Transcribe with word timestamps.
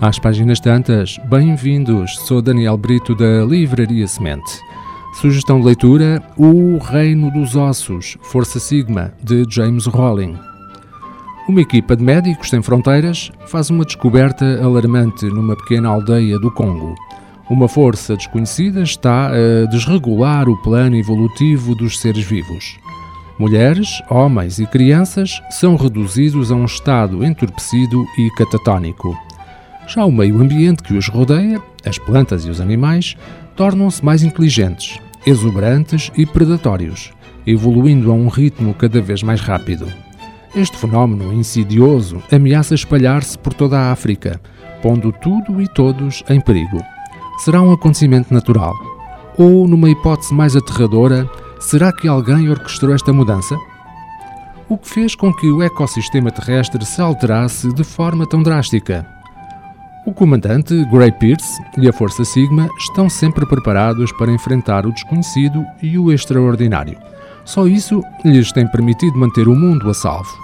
Às 0.00 0.16
páginas 0.16 0.60
tantas, 0.60 1.18
bem-vindos, 1.24 2.16
sou 2.20 2.40
Daniel 2.40 2.76
Brito 2.76 3.16
da 3.16 3.44
Livraria 3.44 4.06
Semente. 4.06 4.60
Sugestão 5.14 5.58
de 5.58 5.66
leitura: 5.66 6.22
O 6.36 6.78
Reino 6.78 7.32
dos 7.32 7.56
Ossos, 7.56 8.16
Força 8.22 8.60
Sigma, 8.60 9.12
de 9.20 9.44
James 9.50 9.86
Rowling. 9.86 10.38
Uma 11.48 11.62
equipa 11.62 11.96
de 11.96 12.04
médicos 12.04 12.48
sem 12.48 12.62
fronteiras 12.62 13.32
faz 13.48 13.70
uma 13.70 13.84
descoberta 13.84 14.62
alarmante 14.62 15.26
numa 15.26 15.56
pequena 15.56 15.88
aldeia 15.88 16.38
do 16.38 16.52
Congo. 16.52 16.94
Uma 17.50 17.66
força 17.66 18.16
desconhecida 18.16 18.82
está 18.82 19.30
a 19.32 19.66
desregular 19.68 20.48
o 20.48 20.56
plano 20.62 20.94
evolutivo 20.94 21.74
dos 21.74 21.98
seres 21.98 22.24
vivos. 22.24 22.78
Mulheres, 23.36 24.00
homens 24.08 24.60
e 24.60 24.66
crianças 24.66 25.40
são 25.50 25.74
reduzidos 25.74 26.52
a 26.52 26.54
um 26.54 26.66
estado 26.66 27.24
entorpecido 27.24 28.06
e 28.16 28.30
catatónico. 28.36 29.27
Já 29.88 30.04
o 30.04 30.12
meio 30.12 30.40
ambiente 30.42 30.82
que 30.82 30.92
os 30.92 31.08
rodeia, 31.08 31.62
as 31.84 31.98
plantas 31.98 32.44
e 32.44 32.50
os 32.50 32.60
animais, 32.60 33.16
tornam-se 33.56 34.04
mais 34.04 34.22
inteligentes, 34.22 35.00
exuberantes 35.26 36.12
e 36.14 36.26
predatórios, 36.26 37.10
evoluindo 37.46 38.10
a 38.10 38.14
um 38.14 38.28
ritmo 38.28 38.74
cada 38.74 39.00
vez 39.00 39.22
mais 39.22 39.40
rápido. 39.40 39.90
Este 40.54 40.76
fenómeno 40.76 41.32
insidioso 41.32 42.22
ameaça 42.30 42.74
espalhar-se 42.74 43.38
por 43.38 43.54
toda 43.54 43.78
a 43.78 43.90
África, 43.90 44.38
pondo 44.82 45.10
tudo 45.10 45.60
e 45.60 45.66
todos 45.66 46.22
em 46.28 46.38
perigo. 46.38 46.82
Será 47.38 47.62
um 47.62 47.72
acontecimento 47.72 48.32
natural? 48.32 48.74
Ou, 49.38 49.66
numa 49.66 49.88
hipótese 49.88 50.34
mais 50.34 50.54
aterradora, 50.54 51.28
será 51.60 51.92
que 51.94 52.06
alguém 52.06 52.50
orquestrou 52.50 52.94
esta 52.94 53.12
mudança? 53.12 53.56
O 54.68 54.76
que 54.76 54.88
fez 54.88 55.14
com 55.14 55.32
que 55.32 55.50
o 55.50 55.62
ecossistema 55.62 56.30
terrestre 56.30 56.84
se 56.84 57.00
alterasse 57.00 57.72
de 57.72 57.84
forma 57.84 58.26
tão 58.26 58.42
drástica? 58.42 59.17
O 60.08 60.12
comandante 60.14 60.86
Gray 60.86 61.12
Pierce 61.12 61.62
e 61.76 61.86
a 61.86 61.92
Força 61.92 62.24
Sigma 62.24 62.66
estão 62.78 63.10
sempre 63.10 63.44
preparados 63.44 64.10
para 64.12 64.32
enfrentar 64.32 64.86
o 64.86 64.90
desconhecido 64.90 65.62
e 65.82 65.98
o 65.98 66.10
extraordinário. 66.10 66.96
Só 67.44 67.66
isso 67.66 68.02
lhes 68.24 68.50
tem 68.50 68.66
permitido 68.66 69.18
manter 69.18 69.46
o 69.46 69.54
mundo 69.54 69.90
a 69.90 69.92
salvo. 69.92 70.34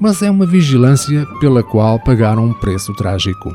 Mas 0.00 0.22
é 0.22 0.30
uma 0.30 0.46
vigilância 0.46 1.26
pela 1.40 1.62
qual 1.62 2.00
pagaram 2.00 2.46
um 2.46 2.54
preço 2.54 2.94
trágico. 2.94 3.54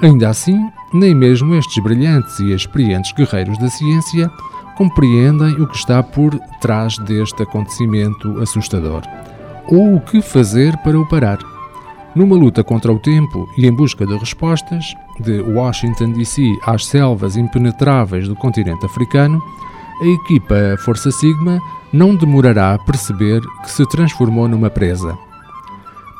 Ainda 0.00 0.28
assim, 0.28 0.56
nem 0.94 1.12
mesmo 1.12 1.56
estes 1.56 1.82
brilhantes 1.82 2.38
e 2.38 2.52
experientes 2.52 3.10
guerreiros 3.10 3.58
da 3.58 3.68
ciência 3.68 4.30
compreendem 4.76 5.60
o 5.60 5.66
que 5.66 5.76
está 5.76 6.04
por 6.04 6.38
trás 6.60 6.96
deste 6.98 7.42
acontecimento 7.42 8.40
assustador, 8.40 9.02
ou 9.66 9.96
o 9.96 10.00
que 10.00 10.22
fazer 10.22 10.76
para 10.84 10.96
o 10.96 11.08
parar. 11.08 11.57
Numa 12.14 12.36
luta 12.36 12.64
contra 12.64 12.92
o 12.92 12.98
tempo 12.98 13.48
e 13.56 13.66
em 13.66 13.72
busca 13.72 14.06
de 14.06 14.16
respostas, 14.16 14.94
de 15.20 15.40
Washington 15.40 16.12
DC 16.12 16.42
às 16.64 16.86
selvas 16.86 17.36
impenetráveis 17.36 18.26
do 18.26 18.34
continente 18.34 18.84
africano, 18.86 19.42
a 20.00 20.06
equipa 20.06 20.76
Força 20.78 21.10
Sigma 21.10 21.60
não 21.92 22.14
demorará 22.14 22.74
a 22.74 22.78
perceber 22.78 23.40
que 23.62 23.70
se 23.70 23.86
transformou 23.88 24.48
numa 24.48 24.70
presa. 24.70 25.16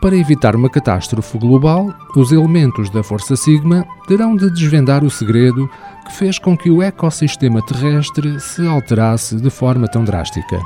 Para 0.00 0.16
evitar 0.16 0.54
uma 0.54 0.70
catástrofe 0.70 1.38
global, 1.38 1.92
os 2.14 2.30
elementos 2.30 2.88
da 2.90 3.02
Força 3.02 3.34
Sigma 3.34 3.84
terão 4.06 4.36
de 4.36 4.48
desvendar 4.50 5.02
o 5.04 5.10
segredo 5.10 5.68
que 6.06 6.12
fez 6.12 6.38
com 6.38 6.56
que 6.56 6.70
o 6.70 6.82
ecossistema 6.82 7.60
terrestre 7.62 8.38
se 8.40 8.64
alterasse 8.64 9.36
de 9.36 9.50
forma 9.50 9.88
tão 9.88 10.04
drástica. 10.04 10.60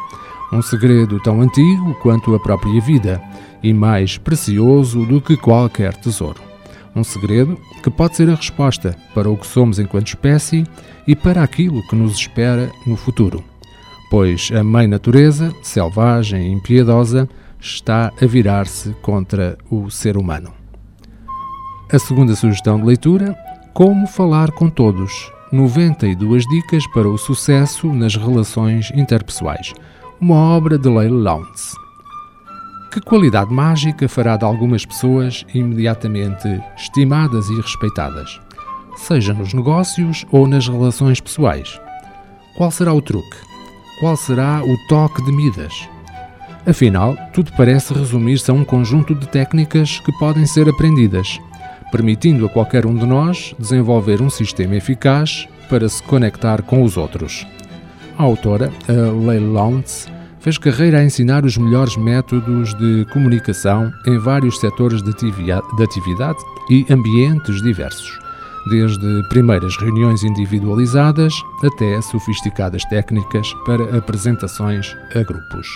Um 0.52 0.60
segredo 0.60 1.18
tão 1.20 1.40
antigo 1.40 1.94
quanto 2.02 2.34
a 2.34 2.40
própria 2.40 2.78
vida 2.82 3.22
e 3.62 3.72
mais 3.72 4.18
precioso 4.18 5.04
do 5.06 5.20
que 5.20 5.36
qualquer 5.36 5.94
tesouro. 5.94 6.40
Um 6.94 7.02
segredo 7.02 7.58
que 7.82 7.90
pode 7.90 8.16
ser 8.16 8.28
a 8.28 8.34
resposta 8.34 8.96
para 9.14 9.30
o 9.30 9.36
que 9.36 9.46
somos 9.46 9.78
enquanto 9.78 10.08
espécie 10.08 10.66
e 11.06 11.16
para 11.16 11.42
aquilo 11.42 11.86
que 11.88 11.96
nos 11.96 12.14
espera 12.14 12.70
no 12.86 12.96
futuro. 12.96 13.42
Pois 14.10 14.50
a 14.54 14.62
Mãe 14.62 14.86
Natureza, 14.86 15.54
selvagem 15.62 16.48
e 16.48 16.52
impiedosa, 16.52 17.28
está 17.58 18.12
a 18.20 18.26
virar-se 18.26 18.90
contra 19.00 19.56
o 19.70 19.90
ser 19.90 20.16
humano. 20.16 20.52
A 21.90 21.98
segunda 21.98 22.34
sugestão 22.34 22.78
de 22.78 22.86
leitura: 22.86 23.36
Como 23.72 24.06
falar 24.06 24.50
com 24.50 24.68
todos. 24.68 25.30
92 25.52 26.46
dicas 26.46 26.86
para 26.86 27.06
o 27.06 27.18
sucesso 27.18 27.92
nas 27.92 28.16
relações 28.16 28.90
interpessoais. 28.94 29.74
Uma 30.18 30.36
obra 30.36 30.78
de 30.78 30.88
Leila 30.88 31.30
Lowndes. 31.30 31.74
Que 32.92 33.00
qualidade 33.00 33.50
mágica 33.50 34.06
fará 34.06 34.36
de 34.36 34.44
algumas 34.44 34.84
pessoas 34.84 35.46
imediatamente 35.54 36.46
estimadas 36.76 37.48
e 37.48 37.54
respeitadas, 37.54 38.38
seja 38.96 39.32
nos 39.32 39.54
negócios 39.54 40.26
ou 40.30 40.46
nas 40.46 40.68
relações 40.68 41.18
pessoais? 41.18 41.80
Qual 42.54 42.70
será 42.70 42.92
o 42.92 43.00
truque? 43.00 43.38
Qual 43.98 44.14
será 44.14 44.62
o 44.62 44.76
toque 44.88 45.24
de 45.24 45.32
Midas? 45.32 45.88
Afinal, 46.66 47.16
tudo 47.32 47.50
parece 47.56 47.94
resumir-se 47.94 48.50
a 48.50 48.54
um 48.54 48.62
conjunto 48.62 49.14
de 49.14 49.26
técnicas 49.26 49.98
que 50.00 50.12
podem 50.18 50.44
ser 50.44 50.68
aprendidas, 50.68 51.40
permitindo 51.90 52.44
a 52.44 52.50
qualquer 52.50 52.84
um 52.84 52.94
de 52.94 53.06
nós 53.06 53.54
desenvolver 53.58 54.20
um 54.20 54.28
sistema 54.28 54.76
eficaz 54.76 55.48
para 55.66 55.88
se 55.88 56.02
conectar 56.02 56.60
com 56.60 56.82
os 56.82 56.98
outros. 56.98 57.46
A 58.18 58.22
autora, 58.22 58.70
Leila 58.86 59.62
Lowndes, 59.62 60.08
fez 60.42 60.58
carreira 60.58 60.98
a 60.98 61.04
ensinar 61.04 61.44
os 61.44 61.56
melhores 61.56 61.96
métodos 61.96 62.74
de 62.74 63.06
comunicação 63.12 63.92
em 64.04 64.18
vários 64.18 64.58
setores 64.58 65.00
de 65.00 65.10
atividade 65.82 66.38
e 66.68 66.84
ambientes 66.90 67.62
diversos, 67.62 68.18
desde 68.68 69.22
primeiras 69.28 69.76
reuniões 69.76 70.24
individualizadas 70.24 71.32
até 71.62 72.00
sofisticadas 72.02 72.84
técnicas 72.86 73.54
para 73.64 73.96
apresentações 73.96 74.96
a 75.14 75.22
grupos. 75.22 75.68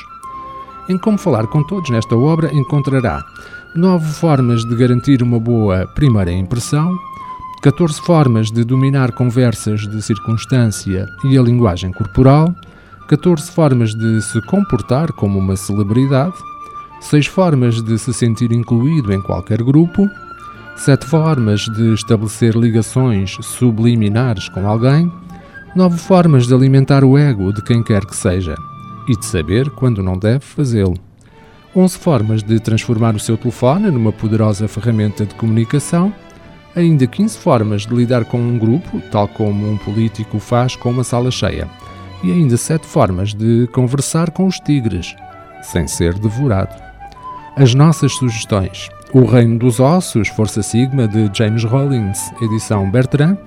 Em 0.89 0.99
Como 0.99 1.17
Falar 1.17 1.47
com 1.47 1.63
Todos, 1.63 1.91
nesta 1.91 2.17
obra, 2.17 2.53
encontrará 2.53 3.25
nove 3.77 4.13
formas 4.15 4.65
de 4.65 4.75
garantir 4.75 5.23
uma 5.23 5.39
boa 5.39 5.87
primeira 5.95 6.33
impressão, 6.33 6.99
14 7.63 8.01
formas 8.01 8.51
de 8.51 8.65
dominar 8.65 9.13
conversas 9.13 9.87
de 9.87 10.03
circunstância 10.03 11.07
e 11.25 11.39
a 11.39 11.43
linguagem 11.43 11.93
corporal, 11.93 12.53
14 13.09 13.53
formas 13.53 13.95
de 13.95 14.21
se 14.21 14.41
comportar 14.43 15.13
como 15.13 15.39
uma 15.39 15.55
celebridade, 15.55 16.35
6 17.01 17.27
formas 17.27 17.81
de 17.81 17.97
se 17.99 18.13
sentir 18.13 18.51
incluído 18.51 19.13
em 19.13 19.23
qualquer 19.23 19.63
grupo, 19.63 20.11
7 20.77 21.07
formas 21.07 21.61
de 21.61 21.95
estabelecer 21.95 22.57
ligações 22.57 23.37
subliminares 23.43 24.49
com 24.49 24.67
alguém, 24.67 25.11
9 25.77 25.97
formas 25.99 26.49
de 26.49 26.55
alimentar 26.55 27.05
o 27.05 27.17
ego 27.17 27.53
de 27.53 27.63
quem 27.63 27.81
quer 27.81 28.05
que 28.05 28.17
seja 28.17 28.57
e 29.07 29.17
de 29.17 29.25
saber 29.25 29.71
quando 29.71 30.03
não 30.03 30.19
deve 30.19 30.45
fazê-lo. 30.45 30.97
11 31.77 31.99
formas 31.99 32.43
de 32.43 32.59
transformar 32.59 33.15
o 33.15 33.21
seu 33.21 33.37
telefone 33.37 33.89
numa 33.89 34.11
poderosa 34.11 34.67
ferramenta 34.67 35.25
de 35.25 35.35
comunicação, 35.37 36.13
ainda 36.75 37.07
15 37.07 37.39
formas 37.39 37.83
de 37.87 37.95
lidar 37.95 38.25
com 38.25 38.39
um 38.39 38.59
grupo, 38.59 39.01
tal 39.13 39.29
como 39.29 39.71
um 39.71 39.77
político 39.77 40.41
faz 40.41 40.75
com 40.75 40.91
uma 40.91 41.05
sala 41.05 41.31
cheia, 41.31 41.69
e 42.23 42.33
ainda 42.33 42.57
7 42.57 42.87
formas 42.87 43.35
de 43.35 43.69
conversar 43.73 44.31
com 44.31 44.47
os 44.47 44.59
tigres, 44.61 45.15
sem 45.63 45.87
ser 45.87 46.15
devorado. 46.15 46.75
As 47.57 47.75
nossas 47.75 48.13
sugestões: 48.13 48.89
O 49.13 49.25
Reino 49.25 49.59
dos 49.59 49.81
Ossos, 49.81 50.29
Força 50.29 50.63
Sigma, 50.63 51.09
de 51.09 51.31
James 51.33 51.65
Rollins, 51.65 52.31
edição 52.41 52.91
Bertrand, 52.91 53.39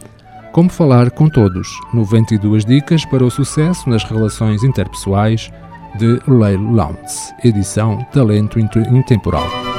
como 0.51 0.69
falar 0.69 1.11
com 1.11 1.29
todos. 1.29 1.67
92 1.93 2.65
dicas 2.65 3.05
para 3.05 3.23
o 3.23 3.31
sucesso 3.31 3.89
nas 3.89 4.03
relações 4.03 4.63
interpessoais 4.63 5.51
de 5.97 6.19
Leila 6.27 6.71
Lowndes. 6.71 7.33
Edição 7.43 8.05
Talento 8.11 8.59
Intemporal. 8.59 9.78